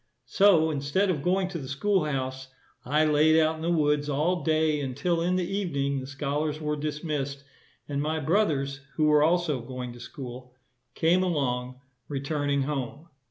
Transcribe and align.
So, 0.25 0.71
instead 0.71 1.11
of 1.11 1.21
going 1.21 1.47
to 1.49 1.59
the 1.59 1.67
school 1.67 2.05
house, 2.05 2.47
I 2.83 3.05
laid 3.05 3.39
out 3.39 3.57
in 3.57 3.61
the 3.61 3.69
woods 3.69 4.09
all 4.09 4.41
day 4.43 4.79
until 4.81 5.21
in 5.21 5.35
the 5.35 5.47
evening 5.47 5.99
the 5.99 6.07
scholars 6.07 6.59
were 6.59 6.75
dismissed, 6.75 7.43
and 7.87 8.01
my 8.01 8.19
brothers, 8.19 8.81
who 8.95 9.03
were 9.03 9.21
also 9.21 9.61
going 9.61 9.93
to 9.93 9.99
school, 9.99 10.55
came 10.95 11.21
along, 11.21 11.81
returning 12.07 12.63
home. 12.63 13.09